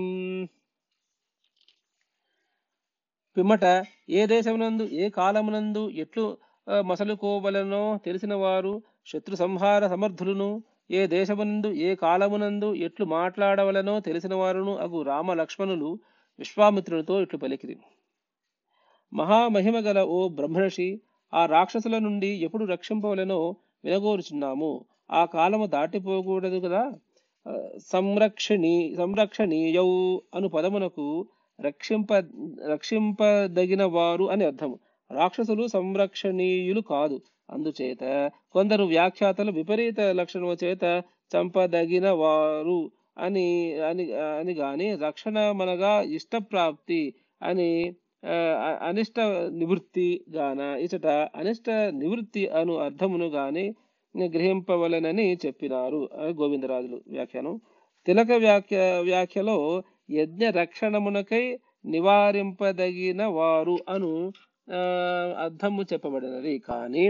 పిమ్మట 3.38 3.66
ఏ 4.10 4.22
దేశమునందు 4.26 4.86
ఏ 5.04 5.06
కాలమునందు 5.10 5.84
ఎట్లు 6.04 6.26
మసలుకోవలనో 6.90 7.84
తెలిసిన 8.06 8.34
వారు 8.44 8.74
శత్రు 9.06 9.36
సంహార 9.36 9.82
సమర్థులను 9.88 10.50
ఏ 10.92 11.02
దేశమునందు 11.08 11.70
ఏ 11.88 11.90
కాలమునందు 11.96 12.70
ఎట్లు 12.86 13.06
మాట్లాడవలనో 13.18 13.96
తెలిసిన 14.00 14.34
వారును 14.36 14.74
అగు 14.78 15.00
రామ 15.02 15.34
లక్ష్మణులు 15.34 15.90
విశ్వామిత్రునితో 16.40 17.16
ఇట్లు 17.22 17.40
పలికిరి. 17.40 17.76
మహామహిమ 19.12 19.78
గల 19.80 20.00
ఓ 20.16 20.20
బ్రహ్మర్షి 20.30 20.90
ఆ 21.34 21.46
రాక్షసుల 21.46 21.98
నుండి 21.98 22.28
ఎప్పుడు 22.28 22.66
రక్షింపవలెనో 22.66 23.56
వినగోరుచున్నాము. 23.86 24.86
ఆ 25.12 25.26
కాలము 25.26 25.66
దాటిపోకూడదు 25.66 26.60
కదా? 26.60 26.92
సంరక్షణి 27.88 28.96
సంరక్షణీయౌ 28.98 30.18
అను 30.36 30.48
పదమునకు 30.48 31.28
రక్షింప 31.62 32.14
రక్షింపదగిన 32.68 33.84
వారు 33.84 34.30
అని 34.32 34.46
అర్థము. 34.46 34.80
రాక్షసులు 35.12 35.68
సంరక్షణీయులు 35.68 36.82
కాదు. 36.82 37.22
అందుచేత 37.50 38.32
కొందరు 38.52 38.84
వ్యాఖ్యాతలు 38.84 39.52
విపరీత 39.52 40.00
లక్షణము 40.00 40.58
చేత 40.64 41.04
చంపదగిన 41.32 42.10
వారు 42.12 42.92
అని 43.18 43.74
అని 43.80 44.14
అని 44.14 44.54
గాని 44.54 44.96
రక్షణ 44.96 45.52
మనగా 45.52 46.02
ఇష్టప్రాప్తి 46.02 47.14
అని 47.44 47.94
అనిష్ట 48.82 49.18
నివృత్తి 49.60 50.08
గాన 50.30 50.62
ఇచట 50.82 51.06
అనిష్ట 51.36 51.68
నివృత్తి 52.00 52.48
అను 52.52 52.74
అర్థమును 52.78 53.28
గాని 53.30 53.66
గ్రహింపవలనని 54.16 55.38
చెప్పినారు. 55.46 56.00
గోవిందరాజులు 56.38 56.98
వ్యాఖ్యానం. 57.08 57.56
తిలక 58.08 58.32
వ్యాఖ్య 58.38 58.78
వ్యాఖ్యలో 59.02 59.58
యజ్ఞ 60.12 60.50
రక్షణమునకై 60.52 61.44
నివారింపదగిన 61.86 63.22
వారు 63.38 63.78
అను 63.90 64.12
ఆ, 64.72 64.80
అర్థము 65.44 65.82
చెప్పబడినది. 65.84 66.60
కానీ 66.68 67.06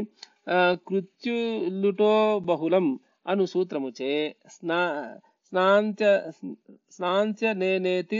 కృత్యులుటో 0.88 2.12
బహుళం 2.42 2.86
అను 3.28 3.46
సూత్రముచే 3.46 4.12
స్నా 4.48 4.80
స్నాంత్య 5.54 6.06
స్నాంత్య 6.92 7.54
నేనేతి 7.54 8.20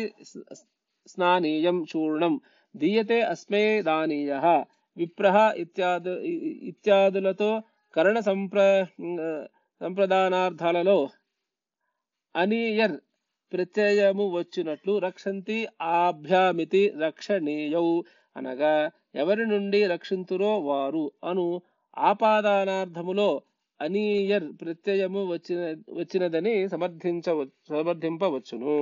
స్నానీయం 1.08 1.78
చూర్ణం 1.92 2.34
దీయతే 2.76 3.20
అస్మే 3.24 3.64
దానీయ 3.82 4.34
విప్రహ 4.98 5.38
ఇత్యాదు 5.56 6.14
ఇత్యాదులతో 6.70 7.50
కరణ 7.94 8.18
సంప్ర 8.20 8.60
సంప్రదానార్థాలలో 9.82 10.98
అనీయర్ 12.36 12.96
ప్రత్యయము 13.52 14.26
వచ్చినట్లు 14.32 14.94
రక్షంతి 15.00 15.58
ఆభ్యామితి 15.98 16.82
రక్షణీయౌ 17.00 17.88
అనగా 18.36 18.74
ఎవరి 19.16 19.46
నుండి 19.46 19.80
రక్షింతురో 19.86 20.52
వారు 20.62 21.04
అను 21.24 21.46
ఆపాదానార్థములో 22.04 23.30
అనీయర్ 23.80 24.48
ప్రత్యయము 24.62 25.22
వచ్చిన 25.28 25.62
వచ్చినదని 25.92 26.54
సమర్థించవ 26.68 27.46
సమర్థింపవచ్చును 27.70 28.76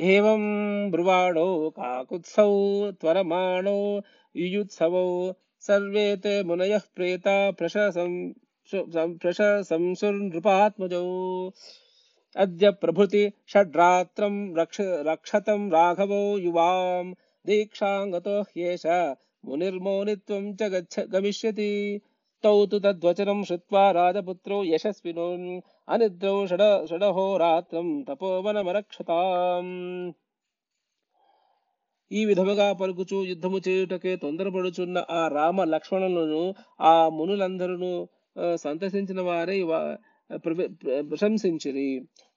ఏం 0.00 0.42
బ్రువాణో 0.90 1.46
కాకుత్సౌ 1.70 2.52
త్వరమాణో 3.00 3.74
యుయుత్సవౌ 4.34 5.08
సర్వే 5.64 6.04
తే 6.24 6.32
మునయః 6.42 6.84
ప్రేత 6.96 7.26
ప్రశసం 7.58 8.12
ప్రశంసుర్నృపాత్మజౌ 9.20 11.06
అద్య 12.36 12.70
ప్రభృతి 12.82 13.22
షడ్రాత్రం 13.48 14.34
రక్ష 14.56 14.78
రక్షతం 15.08 15.62
రాఘవో 15.70 16.22
యువాం 16.38 17.06
దీక్షాంగతో 17.44 18.36
హ్యేష 18.50 18.86
మునిర్మౌనిత్వం 19.44 20.46
చ 20.60 20.70
గచ్చ 20.72 21.04
గమిష్యతి 21.14 21.70
తౌ 22.44 22.66
తు 22.66 22.78
తద్వచనం 22.78 23.44
శ్రుత్వా 23.44 23.90
రాజపుత్రో 23.90 24.64
యశస్వినో 24.64 25.26
అనిద్రౌ 25.88 26.46
షడ 26.46 26.62
షడహోరాత్రం 26.90 28.02
తపోవనమరక్షతాం 28.02 29.66
ఈ 32.10 32.24
విధముగా 32.24 32.72
పలుకుచు 32.72 33.24
యుద్ధము 33.24 33.60
చేయుటకే 33.68 34.16
తొందరపడుచున్న 34.16 35.04
ఆ 35.10 35.28
రామ 35.28 35.64
లక్ష్మణులను 35.64 36.42
ఆ 36.80 37.08
మునులందరూ 37.08 37.92
సంతసించిన 38.56 39.20
వారే 39.20 39.58
ప్ర- 40.44 40.68
ప్రశంసించిరి. 41.02 41.86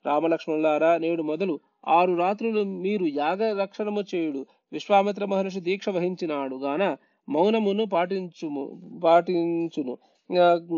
రామలక్ష్మణులారా 0.05 0.97
నేడు 0.97 1.23
మొదలు 1.23 1.55
ఆరు 1.87 2.13
రాత్రులు 2.13 2.63
మీరు 2.85 3.05
యాగ 3.15 3.61
రక్షణము 3.61 4.01
చేయుడు. 4.15 4.41
విశ్వామిత్ర 4.71 5.25
మహర్షి 5.25 5.59
దీక్ష 5.59 5.89
వహించినాడు 5.89 6.55
గాన 6.55 6.83
మౌనమును 7.29 7.85
పాటించుము 7.85 8.81
పాటించును. 9.03 9.97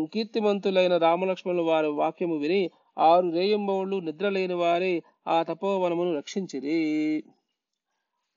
కీర్తిమంతులైన 0.04 0.96
రామలక్ష్మణుల 0.96 1.60
వారి 1.60 1.86
వాక్యము 1.86 2.36
విని 2.36 2.70
ఆరు 2.98 3.28
రేయంబవుళ్ళు 3.28 3.96
నిద్రలేని 3.96 4.54
వారే 4.54 5.02
ఆ 5.28 5.42
తపోవనమును 5.42 6.16
రక్షించిరి. 6.16 7.24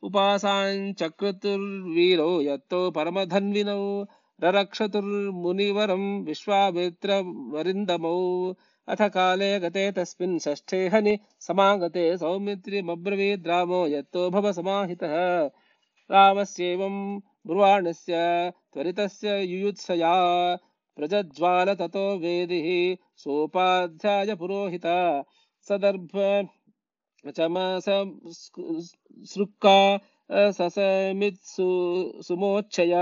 ఉపాసాంచక్రతుర్వీరో 0.04 2.42
యత్తో 2.42 2.90
పరమధన్వినౌ 2.90 4.04
రరక్షతుర్మునివరం 4.40 6.24
విశ్వామిత్ర 6.24 7.24
వరిందమౌ 7.54 8.54
అథ 8.90 9.02
కాలే 9.02 9.60
గతే 9.60 9.92
తస్మిన్ 9.92 10.40
షష్ఠే 10.40 10.88
హని 10.88 11.20
సమాగతే 11.42 12.18
సౌమిత్రిమబ్రవీద్ 12.18 13.48
రామో 13.48 13.88
యత్తో 13.88 14.30
భవ 14.30 14.52
సమాహిత. 14.52 15.04
రామస్యేవం 16.10 17.22
బ్రువాణస్య 17.47 18.15
త్వరితస్య 18.73 19.31
యుయుత్సయా 19.53 20.15
ప్రజజ్వాల 20.99 21.71
తతో 21.75 22.05
వేదిః 22.17 22.67
సోపాధ్యాయ 23.19 24.33
పురోహిత 24.35 24.89
సదర్భ 25.67 26.15
చమస 27.35 27.89
సృక్కా 29.29 29.77
ససమిత్సు 30.51 31.69
సుమోచ్చయ 32.21 32.95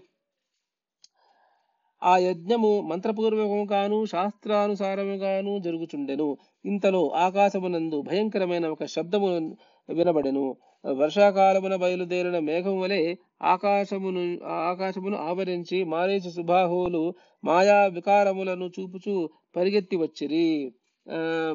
ఆ 2.02 2.16
యజ్ఞము 2.16 2.80
మంత్రపూర్వకముగాను 2.80 4.04
శాస్త్రానుసారముగాను 4.04 5.58
జరుగుచుండెను. 5.58 6.36
ఇంతలో 6.64 7.08
ఆకాశమునందు 7.08 8.00
భయంకరమైన 8.02 8.66
ఒక 8.66 8.84
శబ్దము 8.84 9.56
వినబడెను. 9.88 10.56
వర్షాకాలమున 10.90 11.76
బయలుదేరిన 11.76 12.38
మేఘం 12.38 12.80
వలె 12.80 13.14
ఆకాశమును 13.42 14.44
ఆకాశమును 14.44 15.16
ఆవరించి 15.16 15.84
మారీచ 15.84 16.30
సుబాహువులు 16.30 17.14
మాయా 17.44 17.86
వికారములను 17.86 18.70
చూపుచూ 18.80 19.30
పరిగెత్తి 19.56 19.96
వచ్చిరి. 19.96 20.72
ఆ, 21.10 21.54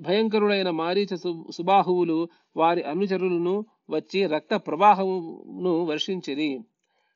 భయంకరుడైన 0.00 0.70
మారీచ 0.70 1.16
సుబాహువులు 1.50 2.28
వారి 2.56 2.82
అనుచరులను 2.82 3.64
వచ్చి 3.90 4.26
రక్త 4.26 4.56
ప్రవాహమును 4.56 5.84
వర్షించిరి. 5.84 6.60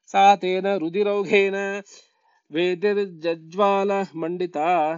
సాతేన 0.09 0.77
రుదిరౌఘేన 0.77 1.83
वेदिर्जज्वालः 2.53 4.07
मण्डिता 4.17 4.97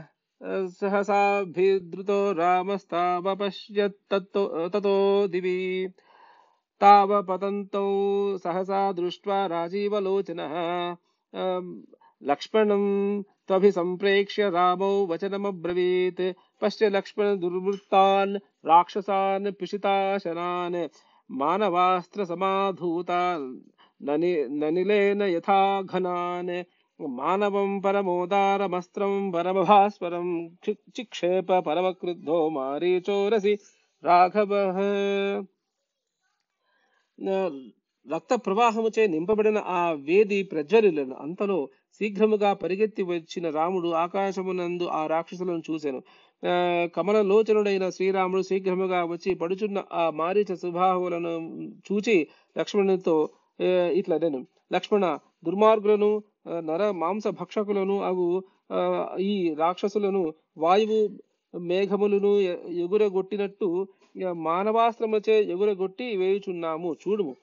सहसाभिद्रुतो 0.80 2.32
रामस्तावपश्यत्ततो, 2.32 4.68
ततो 4.68 5.28
दिवि। 5.28 5.88
तावपतन्तौ 6.80 8.38
सहसा 8.38 8.92
दृष्ट्वा 8.92 9.46
राजीवलोचनः 9.46 10.96
लक्ष्मणं 12.30 13.22
त्वभिसम्प्रेक्ष्य 13.48 14.50
रामौ 14.50 15.06
वचनमब्रवीत्। 15.06 16.32
पश्य 16.60 16.88
लक्ष्मण 16.88 17.38
दुर्वृत्तान् 17.38 18.36
राक्षसान्, 18.66 19.52
पिशिताशनान् 19.60 20.88
मानवास्त्रसमाधूता 21.30 23.38
ननिलेन 24.02 25.22
यथा 25.22 25.82
घनान् 25.82 26.62
మానవం 27.00 27.70
పరమోదారమస్త్రం 27.80 29.12
పరమభాస్వరం 29.30 30.26
చిక్షేప 30.96 31.59
పరమక్రుద్ధో 31.59 32.37
మారీచోరసి 32.48 33.52
రాఘవ. 34.04 34.52
రక్త 38.07 38.35
ప్రవాహముచే 38.46 39.07
నింపబడిన 39.07 39.59
ఆ 39.68 39.83
వేది 40.07 40.38
ప్రజ్వరిలను 40.42 41.14
అంతలో 41.14 41.59
శీఘ్రముగా 42.00 42.50
పరిగెత్తి 42.52 43.02
వచ్చిన 43.02 43.50
రాముడు 43.50 43.88
ఆకాశమునందు 43.94 44.87
ఆ 44.90 45.00
రాక్షసులను 45.07 45.62
చూశాను 45.70 46.00
కమలలోచనుడైన 46.96 47.90
శ్రీరాముడు 47.90 48.42
శీఘ్రముగా 48.42 49.00
వచ్చి 49.04 49.33
పడుచున్న 49.35 49.85
ఆ 49.92 50.04
మారీచ 50.11 50.54
సుబాహువులను 50.54 51.33
చూచి 51.87 52.16
లక్ష్మణునితో 52.57 53.16
ఇట్లా 53.92 54.18
నేను 54.18 54.40
లక్ష్మణ 54.72 55.07
దుర్మార్గులను 55.44 56.11
నర 56.46 56.90
మాంస 56.90 57.26
భక్షకులను 57.28 57.96
అగు 58.02 58.26
ఈ 59.20 59.54
రాక్షసులను 59.59 60.22
వాయువు 60.59 61.00
మేఘములను 61.59 62.33
ఎగురగొట్టినట్టు 62.83 63.68
ఇక 64.16 64.26
మానవాస్త్రముచే 64.26 65.37
ఎగురగొట్టి 65.42 66.16
వేయుచున్నాము. 66.16 66.96
చూడుము. 67.02 67.35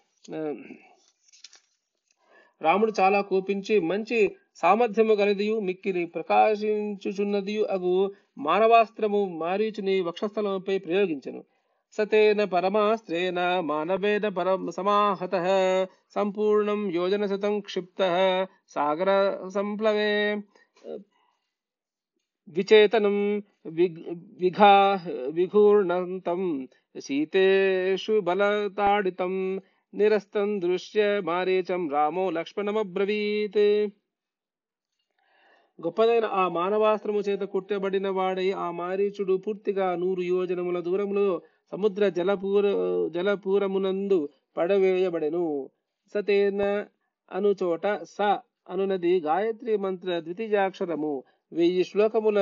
రాముడు 2.61 2.91
చాలా 2.99 3.21
కోపించి 3.21 3.79
మంచి 3.79 4.17
సామర్థ్యము 4.55 5.13
గలదియు 5.13 5.59
మిక్కిలి 5.59 6.05
ప్రకాశించుచున్నదియు 6.05 7.63
అగు 7.75 7.93
మానవాస్త్రము 8.37 9.25
మారీచుని 9.39 10.01
వక్షస్థలంపై 10.01 10.77
ప్రయోగించను. 10.77 11.41
సతేన 11.93 12.43
పరమాస్త్రేణ 12.45 13.39
మానవేన 13.61 14.27
పరం 14.29 14.61
సమాహత 14.71 15.35
సంపూర్ణం 16.15 16.91
యోజన 16.91 17.25
శతం 17.25 17.55
క్షిప్త 17.61 18.01
సాగర 18.67 19.09
సంప్లవే 19.49 20.11
విచేతనం 22.47 23.17
విఘా 24.39 24.71
విఘూర్ణంతం 25.31 26.41
శీతేషు 27.01 28.15
బలతాడితం 28.19 29.33
నిరస్తం 29.93 30.61
దృశ్య 30.61 30.99
మారీచం 31.23 31.81
రామో 31.91 32.29
లక్ష్మణమబ్రవీత్. 32.29 33.63
గొప్పదైన 35.79 36.25
ఆ 36.33 36.43
మానవాస్త్రము 36.49 37.19
చేత 37.19 37.43
కుట్టబడిన 37.53 38.07
వాడై 38.09 38.49
ఆ 38.57 38.67
మారీచుడు 38.71 39.35
పూర్తిగా 39.45 39.87
నూరు 39.95 40.21
యోజనముల 40.27 40.79
దూరంలో 40.79 41.27
సముద్ర 41.71 42.09
జలపూర 42.09 42.65
జలపూరమునందు 43.15 44.19
పడవేయబడెను. 44.57 45.45
సతేన 46.15 46.61
అనుచోట 47.31 47.85
స 48.15 48.17
అనునది 48.69 49.19
గాయత్రి 49.19 49.73
మంత్ర 49.77 50.19
ద్వితీయాక్షరము. 50.19 51.13
వెయ్యి 51.51 51.83
శ్లోకముల 51.83 52.39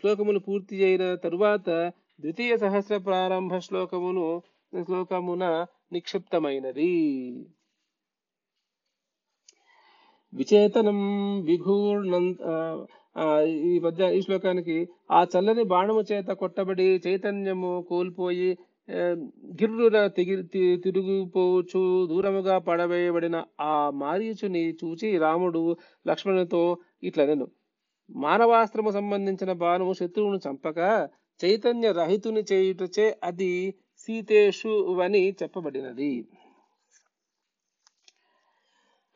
శ్లోకములు 0.00 0.38
పూర్తి 0.38 0.76
అయిన 0.84 1.04
తరువాత 1.24 1.68
ద్వితీయ 2.18 2.52
సహస్ర 2.56 2.96
ప్రారంభ 2.98 3.52
శ్లోకమును 3.58 4.26
శ్లోకమున 4.84 5.44
నిక్షిప్తమైనది. 5.92 6.92
విచేతనం 10.32 10.98
విఘూర్ణం 11.44 12.26
ఈ 13.64 13.78
మధ్య 13.78 14.08
ఈ 14.12 14.22
శ్లోకానికి 14.22 14.76
ఆ 15.10 15.20
చల్లని 15.32 15.64
బాణము 15.70 16.02
చేత 16.10 16.30
కొట్టబడి 16.40 17.00
చైతన్యము 17.06 17.72
కోల్పోయి 17.88 18.50
ఆ, 18.88 19.00
గిర్రున 19.58 19.98
తిగి 20.08 20.36
తి- 20.52 20.78
తిరుగుపోవచ్చు 20.84 21.80
దూరముగా 22.08 22.58
పడవేయబడిన 22.60 23.36
ఆ 23.64 23.74
మారీచుని 23.98 24.62
చూచి 24.80 25.18
రాముడు 25.18 25.62
లక్ష్మణునితో 26.06 26.62
ఇట్లనెను 27.02 27.46
మానవాస్త్రము 28.10 28.90
సంబంధించిన 28.90 29.52
బాణము 29.60 29.92
శత్రువును 29.92 30.38
చంపక 30.38 30.78
చైతన్య 31.40 31.92
రహితుని 31.92 32.42
చేయుటచే 32.50 33.06
అది 33.22 33.52
సీతేషు 33.98 34.72
అని 35.02 35.22
చెప్పబడినది. 35.38 36.12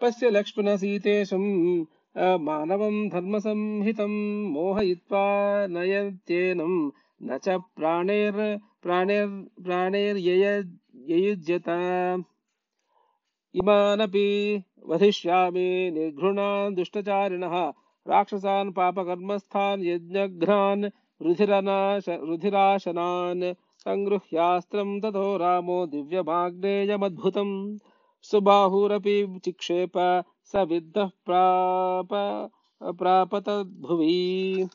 పశ్య 0.01 0.31
లక్ష్మణ 0.31 0.75
సీతేశం 0.77 1.45
मानवं 2.17 3.09
धर्मसंहितं 3.09 4.53
मोहयित्वा 4.53 5.67
नयत्येनं 5.67 6.91
न 7.23 7.39
च 7.39 7.49
प्राणेर् 7.49 8.59
प्राणेर् 8.83 9.65
प्राणेर्ययुज्यत 9.65 11.69
इमानपि 13.55 14.63
वधिष्यामि 14.87 15.91
निर्घृणान् 15.95 16.75
दुष्टचारिणः, 16.75 17.73
राक्षसान् 18.09 18.73
पापकर्मस्थान् 18.73 19.85
यज्ञघ्नान् 19.85 20.85
रुधिरनाश 21.23 22.05
रुधिराशनान् 22.09 23.55
सङ्गृह्यास्त्रं 23.85 25.01
ततो 25.01 25.37
रामो 25.37 25.87
दिव्यमाग्नेयमद्भुतम्। 25.87 27.79
सुबाहुरपि 28.23 29.41
चिक्षेप 29.45 30.25
చిక్షేప 30.45 30.67
స 30.67 30.69
విద్ధ 30.69 30.99
ప్రాప 30.99 32.11
ప్రాపతద్భువి. 32.89 34.67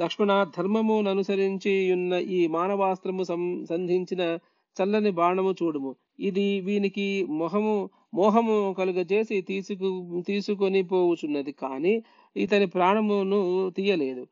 లక్ష్మణ 0.00 0.46
ధర్మమును 0.58 1.10
అనుసరించి 1.10 1.92
ఉన్న 1.92 2.12
ఈ 2.12 2.46
మానవాస్త్రము 2.46 3.24
సం- 3.24 3.64
సంధించిన 3.64 4.38
చల్లని 4.82 5.10
బాణము 5.10 5.54
చూడుము. 5.62 5.96
ఇది 6.20 6.60
వీనికి 6.60 7.26
మొహము 7.28 7.90
మోహము 8.14 8.74
కలుగజేసి 8.78 9.40
తీసుకు 9.40 10.22
తీసుకొని 10.26 10.82
పోవుచున్నది 10.82 11.52
కానీ 11.52 12.02
ఇతని 12.36 12.66
ప్రాణమును 12.66 13.70
తీయలేదు. 13.76 14.26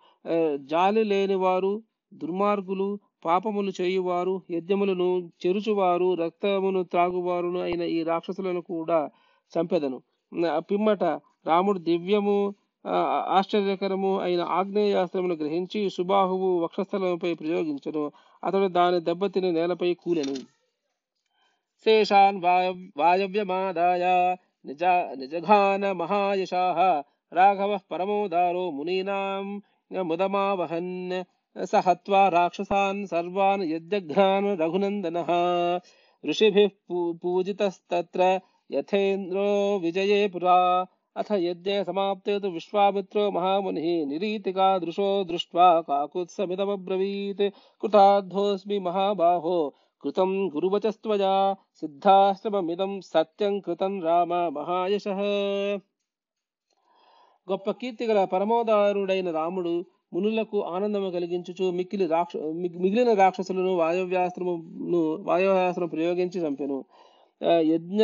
జాలి 0.56 1.04
లేని 1.04 1.34
వారు 1.34 1.82
దుర్మార్గులు 2.14 2.98
పాపములు 3.24 3.72
చేయువారు 3.81 4.35
యజ్ఞములను 4.50 5.09
చెరుచువారు 5.42 6.14
రక్తమును 6.14 6.83
త్రాగువారును 6.83 7.61
అయిన 7.61 7.83
ఈ 7.83 8.02
రాక్షసులను 8.02 8.61
కూడా 8.61 9.11
చంపెదను. 9.52 9.98
పిమ్మట 10.59 11.04
రాముడు 11.46 11.78
దివ్యము 11.78 12.38
ఆశ్చర్యకరము 13.37 14.11
అయిన 14.20 14.42
ఆగ్నేయాస్త్రమును 14.59 15.35
గ్రహించి 15.35 15.81
సుబాహువు 15.90 16.48
వక్షస్థలముపై 16.59 17.35
ప్రయోగించను. 17.35 18.04
అతడు 18.44 18.66
దాని 18.68 19.00
దెబ్బతిని 19.00 19.52
నేలపై 19.52 19.94
కూలెను. 19.94 20.37
శేషాన్ 21.87 22.38
వాయవ్యమాదాయ 22.96 24.04
నిజ 24.66 24.85
నిజఘాన 25.18 25.92
మహాయశాహ 25.92 26.78
రాఘవ 27.33 27.78
పరమోదారో 27.92 28.70
మునీనాం 28.70 29.46
ముదమావహన్ 30.02 31.24
स 31.59 31.71
हत्वा 31.75 32.29
राक्षसान् 32.29 33.07
सर्वान् 33.07 33.62
यद्यघ्नान् 33.62 34.61
रघुनन्दनः। 34.61 35.27
ऋषिभिः 36.27 36.68
पूजितस्तत्र 36.92 38.40
यथेन्द्रो 38.71 39.79
विजये 39.79 40.29
पुरा। 40.29 40.87
अथ 41.16 41.33
यज्ञे 41.33 41.85
समाप्ते 41.85 42.40
तु 42.40 42.49
विश्वामित्रो 42.49 43.31
महामुनिः। 43.31 44.07
निरीतिकादृशो 44.07 45.25
दृष्ट्वा 45.25 45.81
काकुत्समिदमब्रवीत्। 45.81 47.53
कृताद्धोऽस्मि 47.83 48.79
महाबाहो। 48.79 49.75
कृतं 50.03 50.49
गुरुवचस्त्वया। 50.49 51.57
सिद्धाश्रममिदं 51.75 53.01
सत्यं 53.01 53.61
कृतं 53.61 54.01
राम 54.01 54.29
महायशः। 54.29 55.18
పరమోదారుడైన 58.27 59.31
రాముడు 59.31 59.85
మునులకు 60.12 60.59
ఆనందము 60.64 61.09
కలిగించుచు 61.11 61.64
మిక్కిలి 61.71 62.07
రాక్ష 62.07 62.37
మిగిలిన 62.83 63.11
రాక్షసులను 63.14 63.73
వాయవ్యాస్త్రమును 63.75 65.01
వాయవ్యాస్త్రం 65.27 65.88
ప్రయోగించి 65.88 66.38
చంపెను. 66.40 66.79
యజ్ఞ 67.73 68.03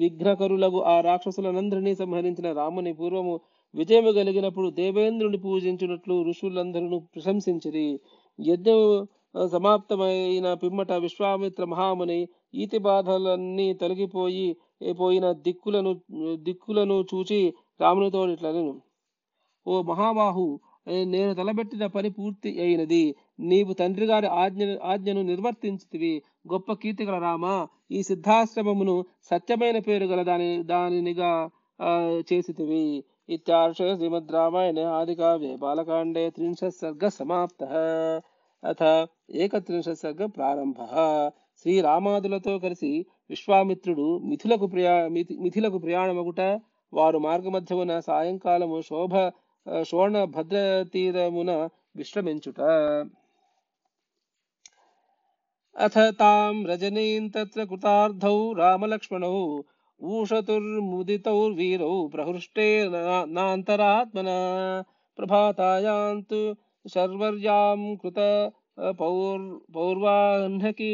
విఘ్నకరులకు 0.00 0.78
ఆ 0.84 0.94
రాక్షసులనందరినీ 1.00 1.92
సంహరించిన 1.94 2.48
రాముని 2.52 2.92
పూర్వము 2.92 3.34
విజయము 3.74 4.10
కలిగినప్పుడు 4.12 4.68
దేవేంద్రుని 4.70 5.38
పూజించినట్లు 5.38 6.14
ఋషులందరూ 6.30 6.98
ప్రశంసించిరి. 7.14 7.86
యజ్ఞము 8.38 8.88
సమాప్తమైన 9.52 10.46
పిమ్మట 10.54 10.92
విశ్వామిత్ర 11.04 11.64
మహాముని 11.64 12.18
ఈతి 12.54 12.78
బాధలన్నీ 12.78 13.68
తొలగిపోయి 13.72 14.48
పోయిన 14.98 15.26
దిక్కులను 15.46 15.92
దిక్కులను 16.42 16.96
చూచి 17.12 17.40
రామునితో 17.80 18.22
ఇట్లనెను 18.28 18.74
ఓ 19.66 19.82
మహాబాహు 19.82 20.46
నేను 20.88 21.34
తలబెట్టిన 21.34 21.86
పని 21.86 22.10
పూర్తి 22.10 22.60
అయినది. 22.60 23.14
నీవు 23.40 23.72
తండ్రి 23.72 24.06
గారి 24.06 24.26
ఆజ్ఞ 24.26 24.64
ఆజ్ఞను 24.82 25.22
నిర్వర్తించితివి. 25.22 26.22
గొప్ప 26.52 26.72
కీర్తి 26.72 27.04
గల 27.04 27.18
రామ 27.18 27.66
ఈ 27.90 28.02
సిద్ధాశ్రమమును 28.02 29.04
సత్యమైన 29.22 29.78
పేరు 29.78 30.04
గల 30.04 30.22
దాని 30.22 30.62
దానినిగా 30.62 31.50
చేసితివి. 32.32 33.04
ఇత్యార్ష 33.28 33.76
శ్రీమద్ 33.76 34.32
రామాయణ 34.32 34.78
ఆది 34.78 35.14
కావ్య 35.14 35.56
బాలకాండే 35.56 36.30
త్రింశత్ 36.30 36.74
సర్గ 36.74 37.08
సమాప్త. 37.08 37.64
అథ 38.64 39.08
ఏకత్రింశత్ 39.30 39.98
సర్గ 39.98 40.26
ప్రారంభ. 40.26 40.76
శ్రీరామాదులతో 41.62 42.58
కలిసి 42.58 43.06
విశ్వామిత్రుడు 43.30 44.18
మిథులకు 44.18 44.66
ప్రయా 44.66 45.08
మిథి- 45.08 45.42
మిథిలకు 45.42 45.78
ప్రయాణమగుట 45.78 46.60
వారు 46.94 47.18
మార్గమధ్యమున 47.18 48.00
సాయంకాలము 48.00 48.80
శోభ 48.80 49.14
ఆ, 49.66 49.82
శోణ 49.82 50.24
భద్రతీరమున 50.34 51.50
విశ్రమించుట 51.96 52.60
అథ 55.76 55.96
తాం 56.18 56.66
రజనీం 56.66 57.24
తత్ర 57.28 57.64
కృతార్థౌ 57.64 58.38
రామలక్ష్మణౌ 58.54 59.36
ఊషతుర్ముదితౌర్వీరౌ 60.00 60.88
ప్రహృష్టే 62.08 62.66
నా- 62.88 63.26
నాంతరాత్మనా 63.30 64.36
ప్రభాతాయాంతు 65.18 66.40
శర్వర్యాం 66.84 67.96
కృత 67.96 68.20
పౌర్ 68.98 69.46
పౌర్వాహ్నకి 69.74 70.92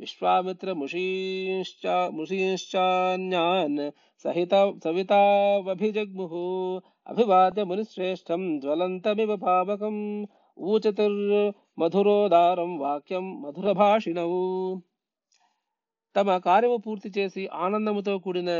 విశ్వామిత్ర 0.00 0.72
ముషీశ్చ 0.72 1.84
ముషీశ్చాన్యాన్ 2.10 3.78
సహిత 4.24 4.54
సవితావభిజగ్ముః 4.84 6.32
అభివాద్య 7.06 7.64
మునిశ్రేష్టం 7.64 8.42
జ్వలంతమివ 8.60 9.36
పావకం 9.36 9.96
ఊచతుర్మధురోదారం 10.58 11.90
వాక్యం 12.78 13.26
మధురభాషిణవు 13.42 14.42
తమ 16.16 16.36
కార్యము 16.38 16.76
పూర్తి 16.76 17.08
చేసి 17.18 17.42
ఆనందముతో 17.56 18.18
కూడిన 18.18 18.50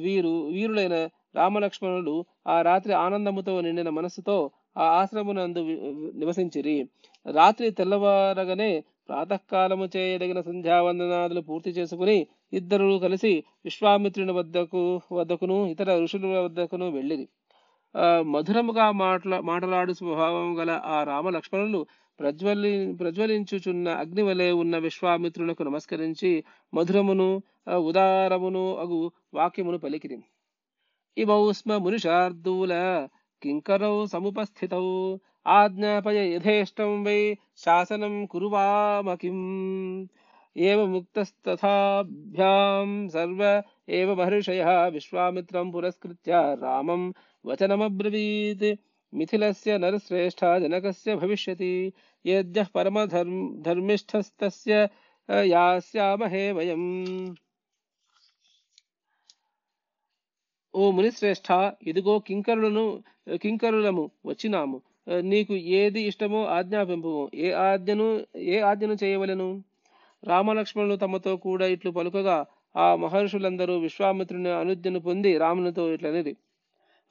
వీరు 0.00 0.34
వీరులైన 0.48 0.96
రామలక్ష్మణులు 1.34 2.14
ఆ 2.46 2.56
రాత్రి 2.62 2.92
ఆనందముతో 2.96 3.54
నిండిన 3.60 3.90
మనస్సుతో 3.90 4.36
ఆ 4.76 4.84
ఆశ్రమునందు 5.00 5.60
నివసించిరి. 6.14 6.76
రాత్రి 7.26 7.66
తెల్లవారగానే 7.70 8.70
ప్రాతకాలము 9.08 9.88
చేయదగిన 9.96 10.40
సంధ్యావందనాదులు 10.40 11.40
పూర్తి 11.40 11.70
చేసుకుని 11.70 12.16
ఇద్దరు 12.52 12.98
కలిసి 12.98 13.32
విశ్వామిత్రుని 13.64 14.32
వద్దకు 14.32 14.82
వద్దకును 15.12 15.66
ఇతర 15.66 15.98
ఋషుల 16.02 16.38
వద్దకును 16.38 16.90
వెళ్ళిరి. 16.90 17.26
మధురముగా 18.24 18.86
మాట్లా 18.92 19.40
మాటలాడు 19.40 19.92
స్వభావం 19.92 20.48
గల 20.58 20.70
ఆ 20.84 20.96
రామ 21.04 21.30
లక్ష్మణులు 21.30 21.80
ప్రజ్వలి 22.18 22.72
ప్రజ్వలించుచున్న 22.92 23.88
అగ్ని 23.88 24.22
వలె 24.22 24.48
ఉన్న 24.52 24.78
విశ్వామిత్రులకు 24.78 25.62
నమస్కరించి 25.62 26.30
మధురమును 26.74 27.28
ఉదారమును 27.82 28.76
అగు 28.76 28.98
వాక్యమును 29.34 29.78
పలికిరి. 29.78 30.18
ఇవౌ 31.16 31.42
స్మ 31.52 31.76
మునిషార్దూల 31.76 32.72
కింకరౌ 33.42 33.96
సముపస్థితౌ 34.06 34.84
ఆజ్ఞాపయ 35.54 36.18
యథేష్టం 36.30 36.92
వై 37.04 37.20
శాసనం 37.62 38.14
కురువామ 38.32 39.08
కిం 39.20 39.38
ఏవ 40.56 40.78
ముక్తస్తథాభ్యాం 40.92 42.46
సర్వ 43.14 43.40
ఏవ 43.96 44.08
మహర్షయः 44.20 44.68
విశ్వామిత్రం 44.94 45.66
పురస్కృత్య 45.74 46.32
రామం 46.62 47.02
వచనమబ్రవీత్ 47.44 48.68
మిథిలస్య 49.12 49.72
నరశ్రేష్ఠ 49.82 50.40
జనకస్య 50.62 51.10
భవిష్యతి 51.20 51.72
యద్యః 52.24 52.68
పరమధర్మ 52.74 53.36
ధర్మిష్ఠస్తస్య 53.66 54.72
ఆ, 55.28 55.36
యాస్యామహే 55.52 56.42
వయం 56.56 56.82
ఓ 60.74 60.90
మునిశ్రేష్ఠ 60.96 61.48
ఇదిగో 61.90 62.14
కింకరులను 62.26 62.84
కింకరులము 63.42 64.02
వచ్చినాము 64.24 64.78
ఆ, 64.78 64.95
నీకు 65.08 65.54
ఏది 65.54 66.02
ఇష్టమో 66.02 66.46
ఆజ్ఞాపింపు 66.46 67.30
ఏ 67.34 67.52
ఆజ్ఞను 67.52 68.24
ఏ 68.36 68.60
ఆజ్ఞను 68.60 68.96
చేయవలెను? 69.04 69.64
రామలక్ష్మణులు 70.24 70.96
తమతో 70.96 71.36
కూడా 71.36 71.66
ఇట్లు 71.66 71.90
పలుకగా 71.90 72.46
ఆ 72.76 72.94
మహర్షులందరూ 72.94 73.78
విశ్వామిత్రుని 73.78 74.48
అనుజ్ఞను 74.48 75.00
పొంది 75.00 75.38
రామునితో 75.38 75.92
ఇట్లనేది. 75.92 76.36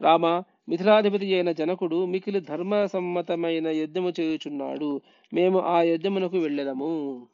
రామ 0.02 0.44
మిథిలాధిపతి 0.70 1.34
అయిన 1.34 1.52
జనకుడు 1.52 2.06
మికిలి 2.06 2.40
ధర్మ 2.40 2.86
సమ్మతమైన 2.86 3.68
యజ్ఞము 3.68 4.14
చేయుచున్నాడు. 4.20 5.02
మేము 5.34 5.60
ఆ 5.60 5.82
యజ్ఞమునకు 5.82 6.38
వెళ్ళెదము. 6.38 7.28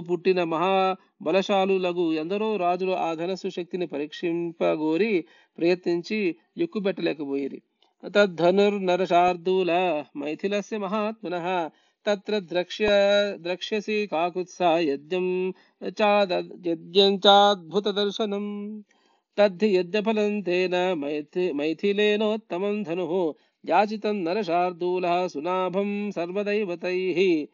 పుట్టిన 0.00 0.44
మహాబలశాలులగు 0.44 2.12
ఎందరో 2.12 2.56
రాజులు 2.56 2.92
ఆ 2.98 3.14
ధనస్సు 3.14 3.48
శక్తిని 3.48 3.86
పరీక్షింపగోరి 3.86 5.12
ప్రయత్నించి 5.58 6.18
ఎక్కుబెట్టలేకపోయేది 6.58 7.60
తద్ధనుర్నరశార్దూల 8.12 9.72
మైథిలస్య 10.16 10.78
మహాత్మన 10.78 11.36
తత్ర 12.06 12.38
ద్రక్ష్య 12.38 12.86
ద్రక్ష్యసి 13.40 14.08
కాకుత్సా 14.12 14.78
యజ్ఞం 14.82 15.26
చాద 16.02 16.30
యజ్ఞం 16.66 17.12
చాద్భుత 17.26 17.86
దర్శనం. 17.90 18.46
తద్ధి 19.38 19.68
యజ్ఞఫలం 19.76 20.40
తేన 20.40 20.76
మైథి 20.94 21.52
మైథిలేనోత్తమం 21.52 22.82
ధనుః 22.82 23.12
యాచితం 23.64 24.24
నరశార్దూలः 24.24 25.26
సునాభం 25.26 26.10
సర్వదైవతైః 26.10 27.48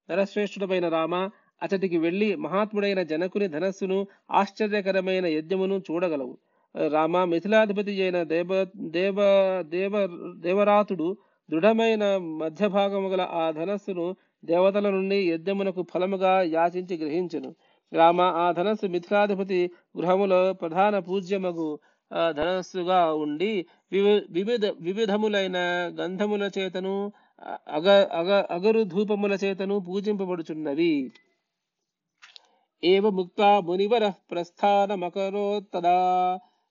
నరశ్రేష్ఠుడమైన 0.08 0.88
రామ 0.88 1.30
అతడికి 1.62 1.98
వెళ్ళి 1.98 2.36
మహాత్ముడైన 2.36 3.02
జనకుని 3.02 3.48
ధనస్సును 3.48 4.06
ఆశ్చర్యకరమైన 4.30 5.26
యజ్ఞమును 5.26 5.78
చూడగలవు. 5.78 6.45
రామ 6.76 7.24
మిథిలాధిపతి 7.24 8.02
అయిన 8.02 8.18
దేవ 8.22 8.50
దేవ 8.90 9.18
దేవ 9.66 9.94
దేవరాతుడు 10.36 11.08
దృఢమైన 11.48 12.04
మధ్యభాగము 12.40 13.08
గల 13.08 13.20
ఆ 13.20 13.50
ధనస్సును 13.50 14.06
దేవతల 14.44 14.90
నుండి 14.90 15.18
యజ్ఞమునకు 15.30 15.82
ఫలముగా 15.82 16.32
యాచించి 16.42 16.96
గ్రహించను. 16.96 17.50
రామ 17.92 18.20
ఆ 18.20 18.46
ధనస్సు 18.52 18.86
మిథిలాధిపతి 18.86 19.60
గృహములో 19.98 20.40
ప్రధాన 20.52 20.98
పూజ్యమగు 20.98 21.68
ధనస్సుగా 22.32 23.00
ఉండి 23.14 23.52
వివిధ 24.34 24.64
వివిధములైన 24.80 25.58
గంధముల 26.00 26.50
చేతను 26.58 26.94
అగ 27.72 27.86
అగ 28.20 28.30
అగరు 28.50 28.82
ధూపముల 28.84 29.34
చేతను 29.44 29.78
పూజింపబడుచున్నవి. 29.80 30.92
ఏవ 32.82 33.10
ముక్త 33.10 33.40
మునివర 33.66 34.04
ప్రస్థానమకరోత్తదా 34.30 35.96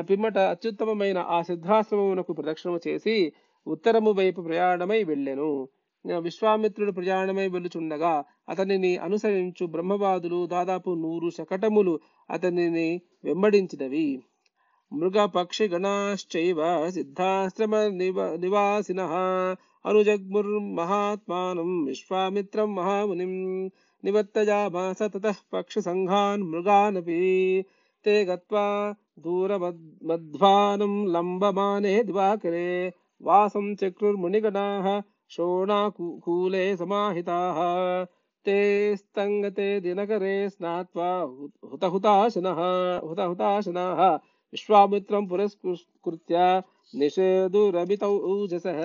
పిమ్మట 0.00 0.38
అత్యుత్తమమైన 0.38 1.18
ఆ 1.18 1.42
సిద్ధాశ్రమమునకు 1.42 2.32
ప్రదక్షిణము 2.32 2.80
చేసి 2.88 3.32
ఉత్తరము 3.66 4.10
వైపు 4.10 4.42
ప్రయాణమై 4.42 5.04
వెళ్ళెను. 5.04 5.68
విశ్వామిత్రుడు 6.20 6.92
ప్రయాణమై 6.92 7.48
వెళ్ళుచుండగా 7.48 8.24
అతనిని 8.48 8.96
అనుసరించు 8.96 9.66
బ్రహ్మవాదులు 9.66 10.46
దాదాపు 10.46 10.90
నూరు 10.90 11.30
శకటములు 11.30 12.00
అతనిని 12.30 13.00
వెంబడించినవి. 13.24 14.22
మృగ 14.92 15.26
పక్షి 15.26 15.64
గణాశ్చైవ 15.64 16.90
సిద్ధాశ్రమ 16.90 17.76
నివ 17.76 18.36
నివాసిన 18.36 19.00
అనుజగ్ముర్మహాత్మానం 19.86 21.84
విశ్వామిత్రం 21.84 22.74
మహామునిం 22.74 23.66
నివర్తయామాస 24.04 24.98
తత 25.02 25.34
పక్షి 25.52 25.80
సంఘాన్ 25.80 26.42
మృగానపి. 26.42 27.64
తే 28.04 28.24
గత్వా 28.24 28.94
दूरमध्वानं 29.17 30.93
लम्बमाने 31.07 31.93
दिवाकरे 32.03 32.67
वासं 33.21 33.73
चक्रुर्मुनिगणाः 33.75 34.87
शोणाकूले 35.29 36.65
समाहिताः 36.77 37.57
ते 38.45 38.57
स्तङ्गते 38.95 39.69
दिनकरे 39.79 40.35
स्नात्वा 40.49 41.09
हुतहुताशनः 41.71 42.59
हुतहुताशनाः 43.03 44.01
विश्वामित्रं 44.53 45.27
पुरस्कृत्य 45.27 46.35
निषेधुरभितौ 46.93 48.11
ऊजसः 48.31 48.79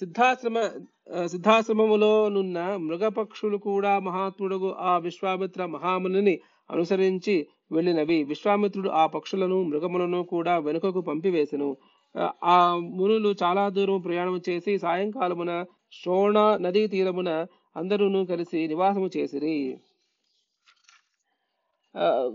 సిద్ధాశ్రమ 0.00 0.56
ఆ, 1.10 1.26
సిద్ధాశ్రమములో 1.26 2.10
నున్న 2.28 2.58
మృగపక్షులు 2.78 3.58
కూడా 3.58 3.92
మహాత్ముడుగు 4.00 4.70
ఆ 4.80 4.98
విశ్వామిత్ర 4.98 5.66
మహామునిని 5.66 6.34
అనుసరించి 6.71 7.47
వెళ్ళినవి. 7.71 8.23
విశ్వామిత్రుడు 8.23 8.89
ఆ 8.89 9.05
పక్షులను 9.05 9.63
మృగములను 9.63 10.23
కూడా 10.23 10.57
వెనుకకు 10.57 11.01
పంపివేసెను. 11.01 11.77
ఆ, 12.43 12.75
మునులు 12.75 13.35
చాలా 13.43 13.69
దూరం 13.69 14.01
ప్రయాణం 14.01 14.41
చేసి 14.49 14.79
సాయంకాలమున 14.79 15.65
శోణ 16.05 16.57
నదీ 16.57 16.87
తీరమున 16.87 17.45
అందరూ 17.77 18.25
కలిసి 18.25 18.67
నివాసము 18.67 19.09
చేసిరి. 19.17 19.77
ఆ, 21.97 22.31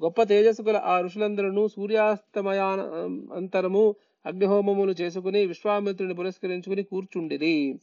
గొప్ప 0.00 0.22
తేజస్సు 0.22 0.62
గల 0.62 0.76
ఆ 0.76 1.00
ఋషులందరూ 1.00 1.68
సూర్యాస్తమయా 1.68 2.66
అంతరము 3.34 3.94
అగ్నిహోమములు 4.26 4.92
చేసుకుని 4.92 5.46
విశ్వామిత్రుని 5.46 6.14
పురస్కరించుకుని 6.14 6.82
కూర్చుండిరి. 6.82 7.78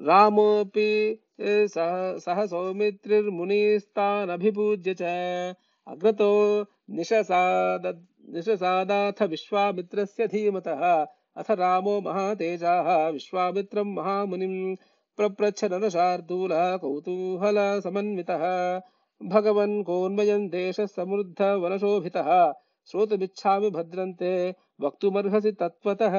रामोऽपि 0.00 1.22
सह 1.40 2.46
सौमित्रिर्मुनिस्तानभिपूज्य 2.46 4.96
च। 5.00 5.54
अग्रतो 5.88 6.64
निशसाद, 6.90 8.06
निशसादाथ 8.34 9.22
विश्वामित्रस्य 9.22 10.26
धीमतः। 10.26 11.06
अथ 11.36 11.50
रामो 11.50 12.00
महातेजाः, 12.00 13.08
विश्वामित्रं 13.08 13.94
महामुनिं 13.94 14.76
प्रप्रच्छननशार्दूलः 15.16 16.76
कौतूहलसमन्वितः। 16.76 18.80
भगवन् 19.22 19.84
कोन्मयन् 19.84 20.50
देशः 20.50 20.86
समृद्धवनशोभितः 20.86 22.52
श्रोतुमिच्छामि 22.90 23.70
भद्रन्ते, 23.70 24.54
वक्तुमर्हसि 24.80 25.52
तत्त्वतः। 25.52 26.12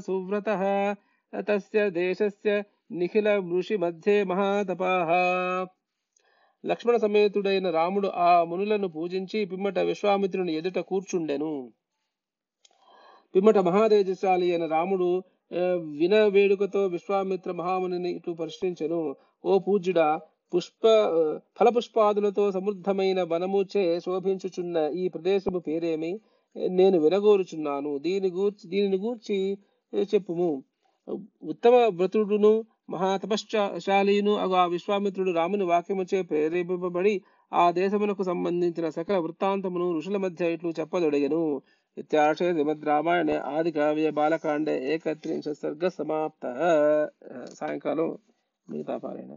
తస్య 1.49 1.81
దేశస్య 1.91 2.51
నిఖిల 2.93 3.29
మృషి 3.51 3.77
మధ్యే 3.77 4.17
మహాతపాః 4.31 5.11
లక్ష్మణ 6.65 6.97
సమేతుడైన 6.97 7.67
రాముడు 7.71 8.09
ఆ 8.27 8.31
మునులను 8.51 8.89
పూజించి 8.89 9.39
పిమ్మట 9.51 9.79
విశ్వామిత్రుని 9.91 10.53
ఎదుట 10.59 10.79
కూర్చుండెను. 10.91 11.53
పిమ్మట 13.35 13.59
మహాతేజశాలి 13.69 14.47
అయిన 14.53 14.67
రాముడు 14.67 15.09
విన 16.01 16.15
వేడుకతో 16.35 16.81
విశ్వామిత్ర 16.87 17.51
మహామునిని 17.53 18.11
ఇటు 18.19 18.31
ప్రశ్నించెను. 18.41 19.01
ఓ 19.45 19.59
పూజ్యుడా 19.59 20.09
పుష్ప 20.53 20.83
ఫలపుష్పాదులతో 21.59 22.45
సమృద్ధమైన 22.57 23.21
వనముచే 23.33 23.85
శోభించుచున్న 24.05 24.77
ఈ 25.03 25.05
ప్రదేశము 25.09 25.61
పేరేమి? 25.69 26.13
నేను 26.79 26.97
వినగోరుచున్నాను. 26.99 27.99
దీని 27.99 28.31
గూర్చి 28.31 28.65
దీనిని 28.71 28.99
గూర్చి 28.99 29.37
చెప్పుము. 29.93 30.51
ఉత్తమ 31.43 31.75
వ్రతుడును 31.99 32.53
మహాతపశ్శాలీను 32.91 34.33
అగు 34.37 34.55
ఆ 34.55 34.65
విశ్వామిత్రుడు 34.67 35.33
రాముని 35.33 35.65
వాక్యముచే 35.65 36.23
ప్రేరేపింపబడి 36.23 37.15
ఆ 37.53 37.65
దేశమునకు 37.71 38.23
సంబంధించిన 38.23 38.89
సకల 38.89 39.17
వృత్తాంతమును 39.19 39.87
ఋషుల 39.99 40.17
మధ్య 40.17 40.53
ఇట్లు 40.53 40.71
చెప్పదొడగను. 40.81 41.43
ఇత్యాశయ 41.97 42.53
శ్రీమద్ 42.53 42.85
రామాయణే 42.85 43.37
ఆది 43.55 43.71
కావ్య 43.71 44.11
బాలకాండే 44.11 44.75
ఏకత్రింశ 44.95 45.49
సర్గ 45.63 45.89
సమాప్త. 45.89 46.45
సాయంకాలం 47.55 48.09
మిగతా 48.69 48.97
పారాయణ 48.97 49.33